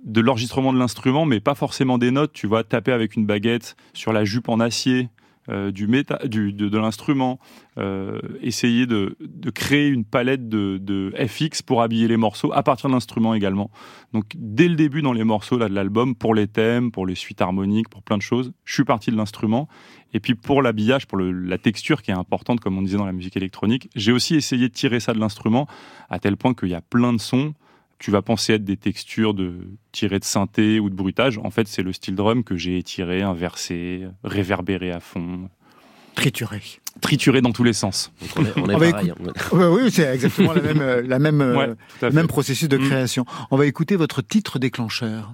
[0.03, 2.33] de l'enregistrement de l'instrument, mais pas forcément des notes.
[2.33, 5.09] Tu vois, taper avec une baguette sur la jupe en acier,
[5.71, 7.39] du, méta, du de, l'instrument,
[7.77, 12.63] euh, essayer de, de, créer une palette de, de, FX pour habiller les morceaux à
[12.63, 13.71] partir de l'instrument également.
[14.13, 17.15] Donc dès le début dans les morceaux là, de l'album, pour les thèmes, pour les
[17.15, 19.67] suites harmoniques, pour plein de choses, je suis parti de l'instrument.
[20.13, 23.05] Et puis pour l'habillage, pour le, la texture qui est importante, comme on disait dans
[23.05, 25.67] la musique électronique, j'ai aussi essayé de tirer ça de l'instrument
[26.09, 27.53] à tel point qu'il y a plein de sons
[27.99, 29.53] tu vas penser être des textures de
[29.91, 31.37] tirées de synthé ou de bruitage.
[31.37, 35.49] En fait, c'est le style drum que j'ai étiré, inversé, réverbéré à fond.
[36.15, 36.61] Trituré.
[37.01, 38.11] Trituré dans tous les sens.
[38.35, 39.11] on est, on est pareil.
[39.11, 39.69] Hein.
[39.71, 42.85] oui, c'est exactement la même, euh, la même, euh, le même processus de mm.
[42.87, 43.25] création.
[43.51, 45.33] On va écouter votre titre déclencheur.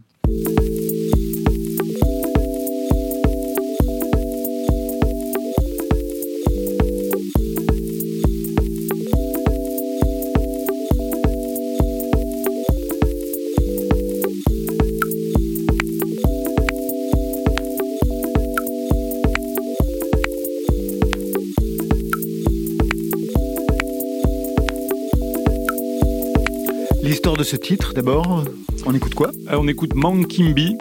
[27.38, 28.43] De ce titre d'abord
[28.86, 29.32] On écoute quoi?
[29.52, 29.91] Euh, On écoute
[30.30, 30.78] Kimby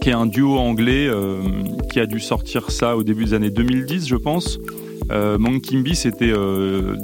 [0.00, 1.42] qui est un duo anglais euh,
[1.90, 4.58] qui a dû sortir ça au début des années 2010, je pense.
[5.10, 6.94] Euh, Kimby, c'était euh,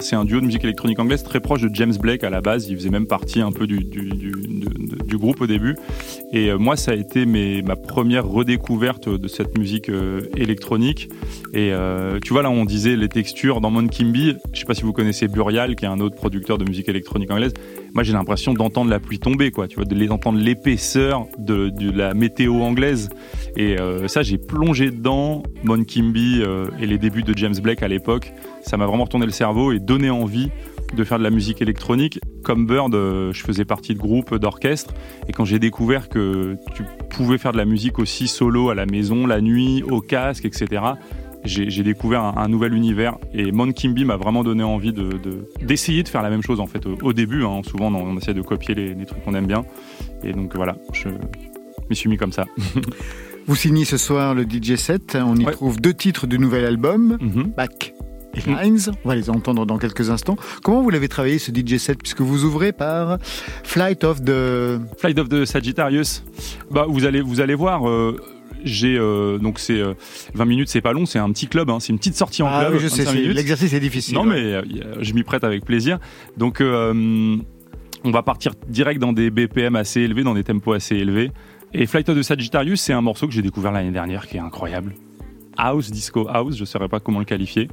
[0.00, 2.68] c'est un duo de musique électronique anglaise très proche de James Blake à la base.
[2.68, 4.61] Il faisait même partie un peu du, du,
[5.12, 5.76] du groupe au début.
[6.32, 11.10] Et euh, moi, ça a été ma première redécouverte de cette musique euh, électronique.
[11.52, 14.36] Et euh, tu vois, là, on disait les textures dans Mon Kimby.
[14.54, 17.30] Je sais pas si vous connaissez Burial, qui est un autre producteur de musique électronique
[17.30, 17.52] anglaise.
[17.94, 19.68] Moi, j'ai l'impression d'entendre la pluie tomber, quoi.
[19.68, 23.10] Tu vois, de les entendre l'épaisseur de, la météo anglaise.
[23.56, 25.42] Et ça, j'ai plongé dedans.
[25.62, 26.42] Mon Kimby
[26.80, 29.78] et les débuts de James Blake à l'époque, ça m'a vraiment retourné le cerveau et
[29.78, 30.48] donné envie
[30.96, 32.18] de faire de la musique électronique.
[32.42, 34.94] Comme Bird, euh, je faisais partie de groupes d'orchestre
[35.28, 38.86] et quand j'ai découvert que tu pouvais faire de la musique aussi solo à la
[38.86, 40.82] maison, la nuit, au casque, etc.,
[41.44, 44.92] j'ai découvert un, nouvel univers et Mon Kimby m'a vraiment donné envie
[45.60, 47.44] d'essayer de, faire la même chose en fait au, début.
[47.44, 47.62] Hein.
[47.64, 49.64] souvent on, essaie de copier les, trucs qu'on aime bien
[50.22, 51.08] et donc voilà, je
[51.90, 52.46] m'y suis mis comme ça.
[53.48, 55.18] Vous signez ce soir le DJ set.
[55.20, 57.54] On y trouve deux titres du nouvel album, mm-hmm.
[57.54, 57.92] Back
[58.46, 58.90] Lines.
[59.04, 60.36] On va les entendre dans quelques instants.
[60.62, 63.18] Comment vous l'avez travaillé ce DJ set puisque vous ouvrez par
[63.62, 66.24] Flight of the Flight of the Sagittarius.
[66.70, 67.88] Bah vous allez vous allez voir.
[67.88, 68.16] Euh,
[68.64, 71.78] j'ai euh, donc c'est 20 euh, minutes, c'est pas long, c'est un petit club, hein,
[71.80, 72.74] c'est une petite sortie en ah, club.
[72.74, 74.14] Oui, je sais, l'exercice est difficile.
[74.14, 74.62] Non, mais
[75.00, 75.98] je m'y prête avec plaisir.
[76.36, 76.62] Donc
[78.04, 81.30] on va partir direct dans des BPM assez élevés, dans des tempos assez élevés.
[81.74, 84.40] Et Flight of the Sagittarius, c'est un morceau que j'ai découvert l'année dernière, qui est
[84.40, 84.94] incroyable
[85.56, 87.68] house, disco house, je ne saurais pas comment le qualifier.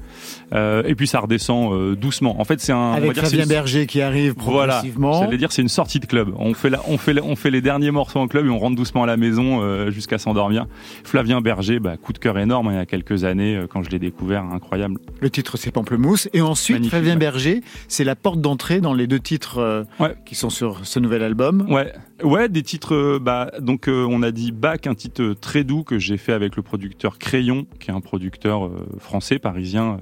[0.54, 2.40] Euh, et puis ça redescend euh, doucement.
[2.40, 2.94] En fait, c'est un.
[2.94, 5.12] Avec Flavien Berger qui arrive progressivement.
[5.12, 6.34] Voilà, j'allais dire c'est une sortie de club.
[6.38, 8.76] On fait, la, on fait, on fait les derniers morceaux en club et on rentre
[8.76, 10.68] doucement à la maison euh, jusqu'à s'endormir.
[11.04, 13.90] Flavien Berger, bah, coup de cœur énorme hein, il y a quelques années quand je
[13.90, 15.00] l'ai découvert, incroyable.
[15.20, 19.20] Le titre c'est Pamplemousse et ensuite Flavien Berger, c'est la porte d'entrée dans les deux
[19.20, 19.86] titres
[20.26, 21.66] qui sont sur ce nouvel album.
[21.70, 23.20] Ouais, ouais, des titres.
[23.20, 26.62] bah donc on a dit Bac, un titre très doux que j'ai fait avec le
[26.62, 29.98] producteur Crayon qui est un producteur euh, français, parisien, euh,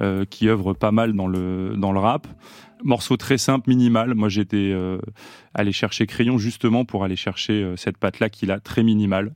[0.00, 2.26] euh, qui œuvre pas mal dans le, dans le rap.
[2.84, 4.14] Morceau très simple, minimal.
[4.14, 4.74] Moi, j'étais
[5.54, 9.34] allé chercher Crayon justement pour aller chercher cette patte-là qu'il a très minimale.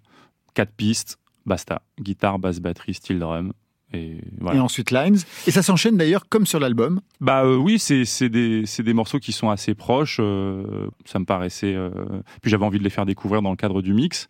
[0.52, 1.80] Quatre pistes, basta.
[1.98, 3.54] Guitare, basse, batterie, style drum.
[3.92, 5.18] Et, ensuite Lines.
[5.46, 7.00] Et ça s'enchaîne d'ailleurs comme sur l'album.
[7.20, 10.18] Bah euh, oui, c'est des, des, morceaux qui sont assez proches.
[10.20, 11.74] Euh, ça me paraissait.
[11.74, 11.90] Euh,
[12.40, 14.28] puis j'avais envie de les faire découvrir dans le cadre du mix.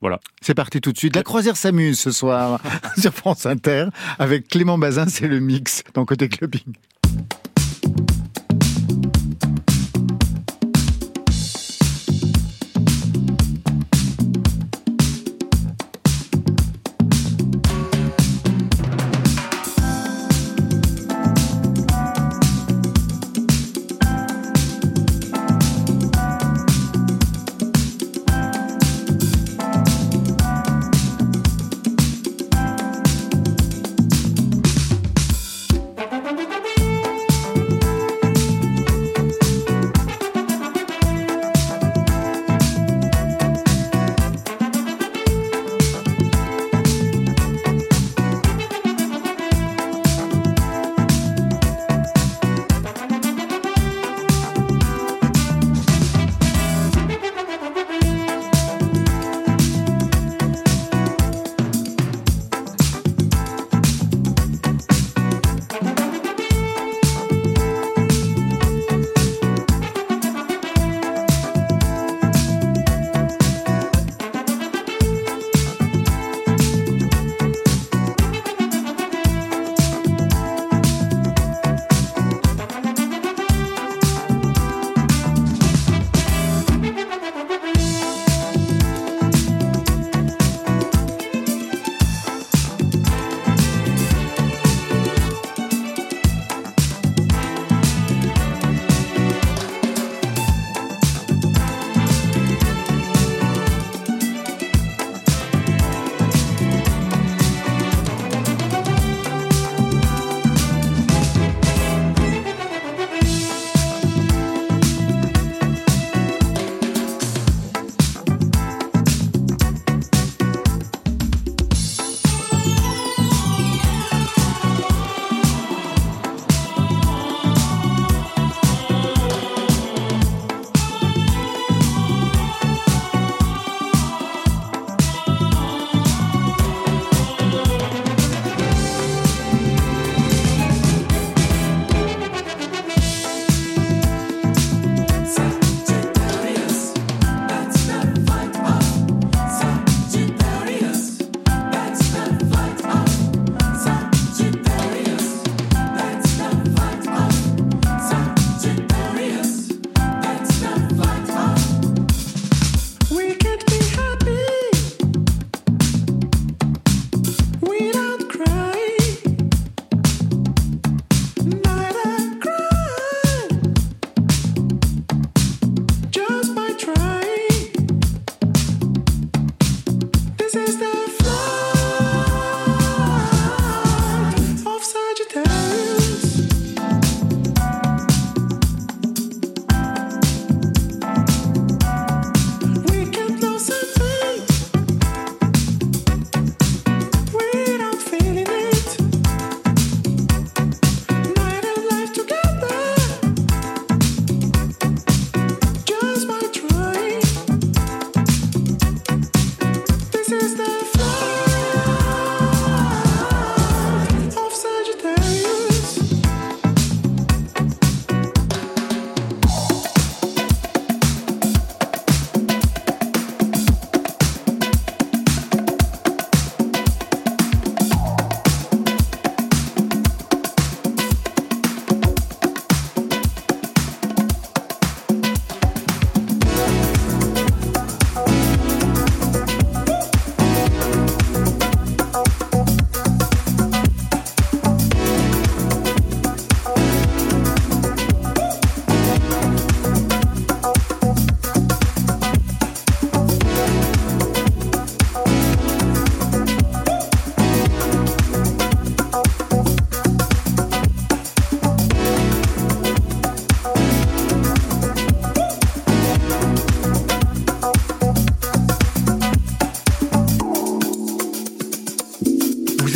[0.00, 0.20] Voilà.
[0.40, 1.16] C'est parti tout de suite.
[1.16, 2.60] La croisière s'amuse ce soir
[2.98, 3.86] sur France Inter
[4.18, 5.06] avec Clément Bazin.
[5.06, 6.74] C'est le mix dans Côté Clubbing.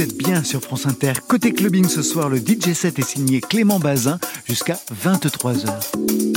[0.03, 1.13] Bien sur France Inter.
[1.29, 6.34] Côté clubbing ce soir, le DJ set est signé Clément Bazin jusqu'à 23h.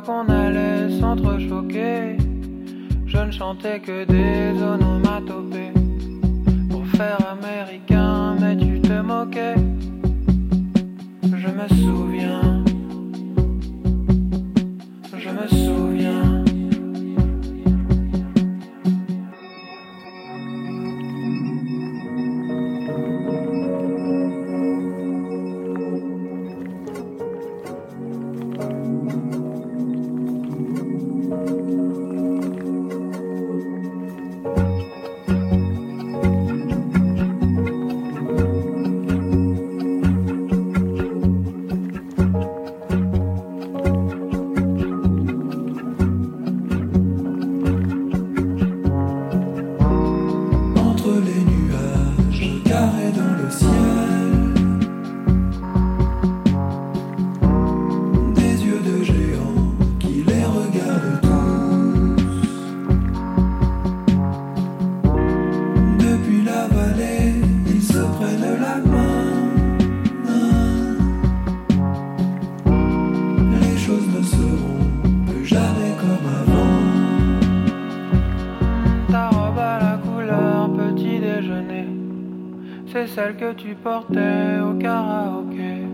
[0.00, 2.16] Qu'on allait s'entrechoquer.
[3.06, 4.43] Je ne chantais que des
[83.56, 85.86] tu portais au karaoké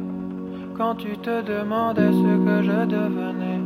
[0.77, 3.61] quand tu te demandais ce que je devenais.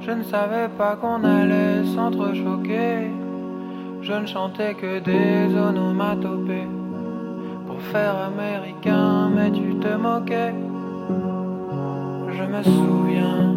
[0.00, 3.10] Je ne savais pas qu'on allait s'entrechoquer.
[4.02, 6.68] Je ne chantais que des onomatopées
[7.66, 10.54] pour faire américain, mais tu te moquais.
[12.36, 13.54] Je me souviens,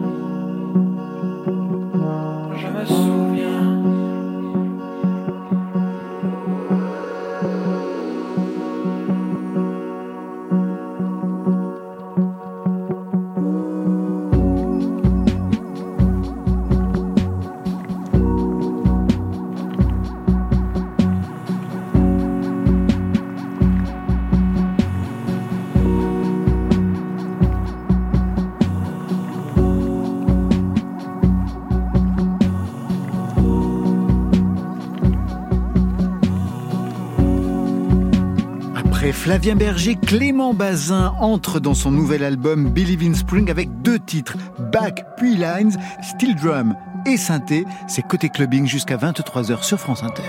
[39.29, 44.35] Flavien Berger, Clément Bazin entre dans son nouvel album Believe in Spring avec deux titres,
[44.71, 46.75] Back puis Lines, Steel Drum
[47.05, 47.63] et Synthé.
[47.87, 50.23] C'est côté clubbing jusqu'à 23h sur France Inter.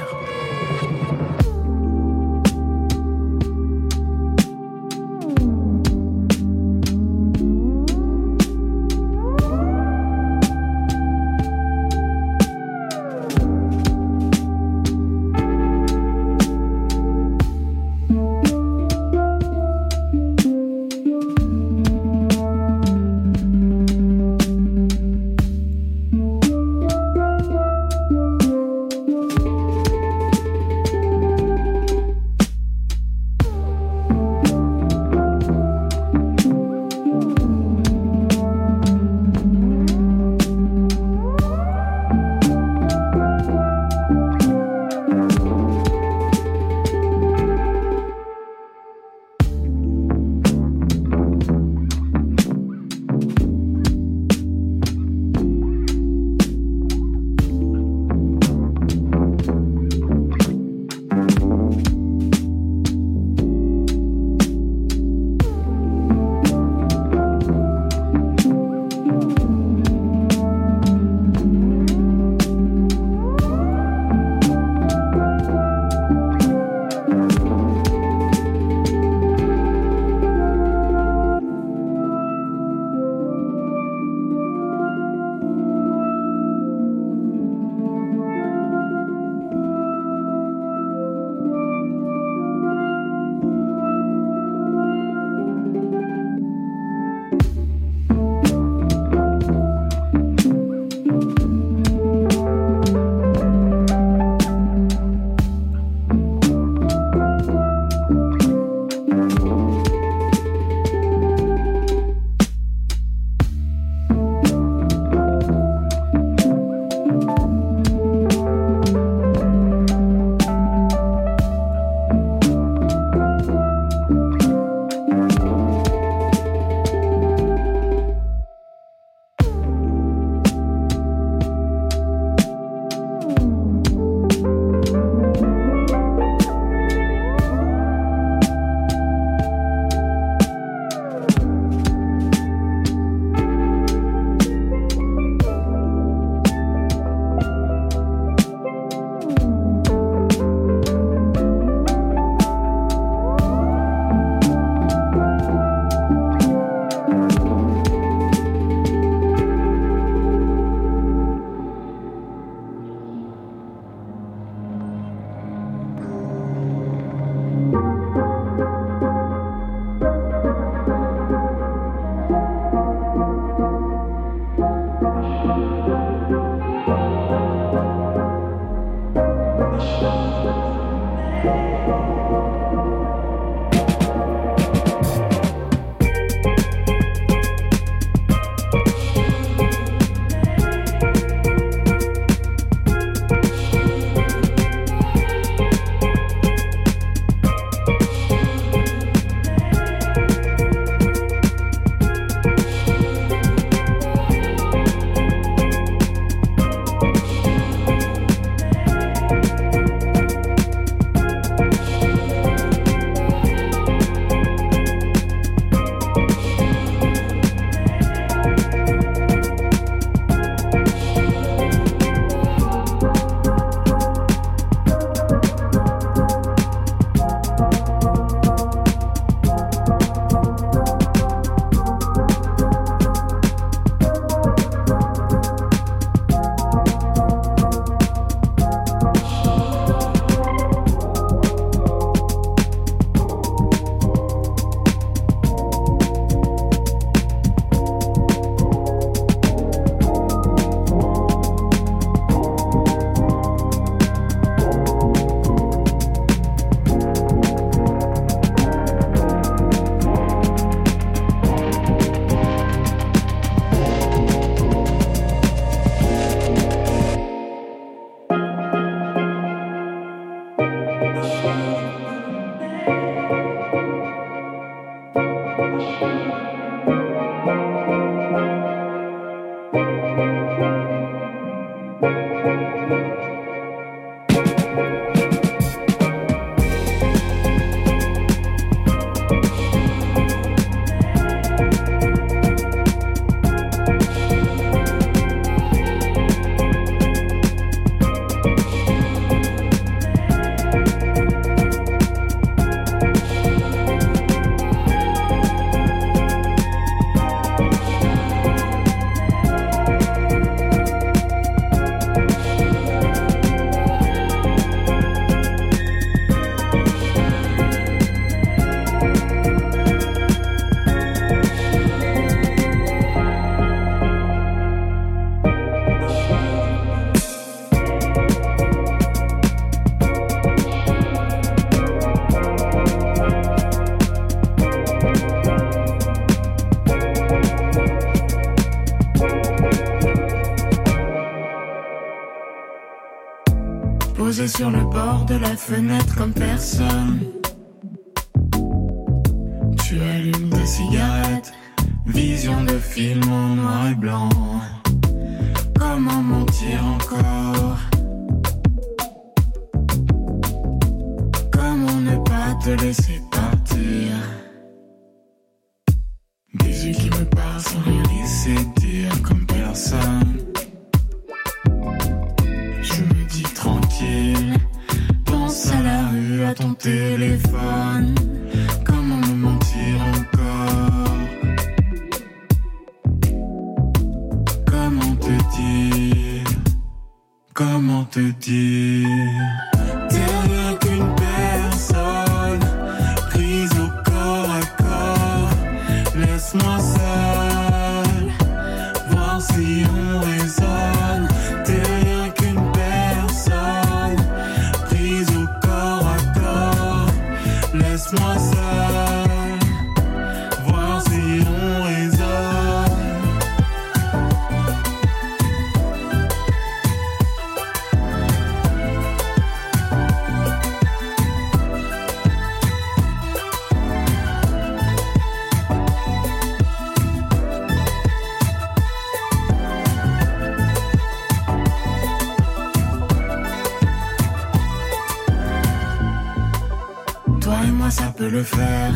[438.30, 438.92] Le faire.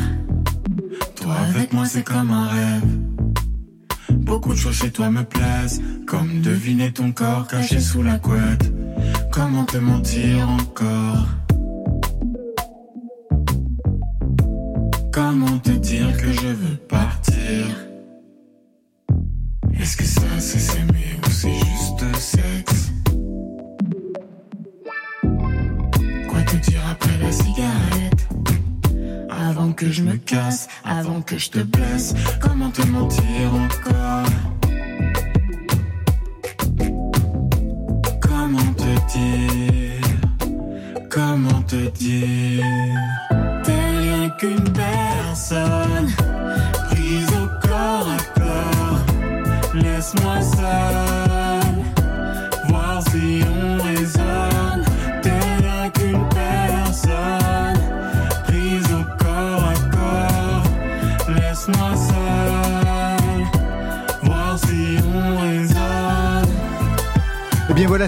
[1.16, 2.84] Toi avec moi c'est comme un rêve.
[4.10, 8.72] Beaucoup de choses chez toi me plaisent, comme deviner ton corps caché sous la couette.
[9.32, 11.26] Comment te mentir encore?
[15.12, 16.43] Comment te dire que je
[31.24, 32.14] que je te blesse.
[32.40, 34.03] Comment te mentir encore?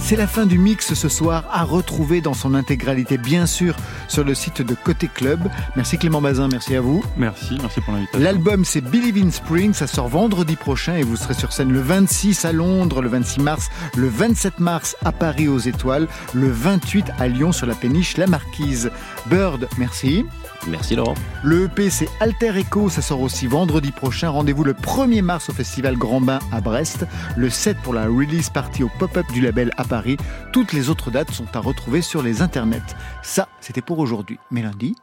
[0.07, 3.75] C'est la fin du mix ce soir à retrouver dans son intégralité, bien sûr,
[4.07, 5.41] sur le site de Côté Club.
[5.75, 7.03] Merci Clément Bazin, merci à vous.
[7.17, 8.21] Merci, merci pour l'invitation.
[8.21, 11.81] L'album c'est Believe in Spring, ça sort vendredi prochain et vous serez sur scène le
[11.81, 17.07] 26 à Londres, le 26 mars, le 27 mars à Paris aux Étoiles, le 28
[17.19, 18.93] à Lyon sur la péniche La Marquise.
[19.27, 20.25] Bird, merci.
[20.69, 21.15] Merci Laurent.
[21.43, 24.31] Le EP c'est Alter Echo, ça sort aussi vendredi prochain.
[24.31, 28.51] Rendez-vous le 1er mars au festival Grand Bain à Brest, le 7 pour la release
[28.51, 30.17] party au pop-up du label à Paris.
[30.53, 32.81] Toutes les autres dates sont à retrouver sur les internets.
[33.23, 34.39] Ça, c'était pour aujourd'hui.
[34.51, 34.97] Mais lundi?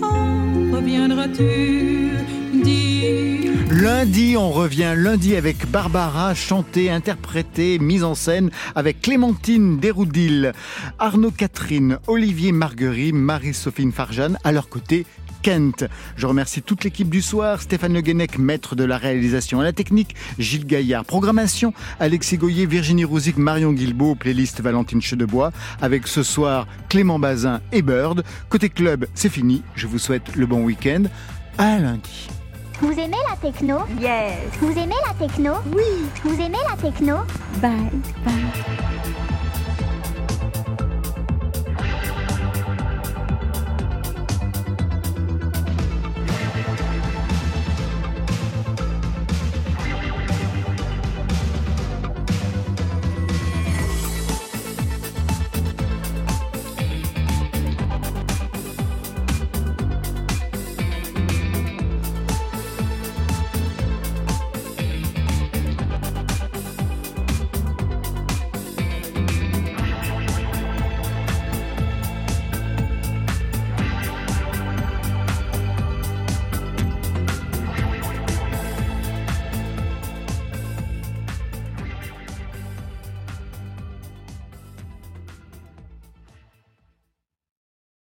[0.00, 2.05] Quand reviendras-tu?
[3.86, 10.52] Lundi, on revient lundi avec Barbara, chantée, interprétée, mise en scène avec Clémentine Déroudil,
[10.98, 15.06] Arnaud Catherine, Olivier Marguerite, Marie-Sophine Farjane, à leur côté
[15.42, 15.84] Kent.
[16.16, 19.72] Je remercie toute l'équipe du soir, Stéphane Le Guenec, maître de la réalisation à la
[19.72, 26.24] technique, Gilles Gaillard, programmation, Alexis Goyer, Virginie Rouzic, Marion Guilbault, playlist Valentine Chedebois, avec ce
[26.24, 28.24] soir Clément Bazin et Bird.
[28.48, 29.62] Côté club, c'est fini.
[29.76, 31.04] Je vous souhaite le bon week-end.
[31.56, 32.28] À lundi.
[32.80, 34.34] Vous aimez la techno Yes.
[34.60, 36.08] Vous aimez la techno Oui.
[36.24, 37.16] Vous aimez la techno
[37.60, 37.90] Bye,
[38.24, 39.35] bye.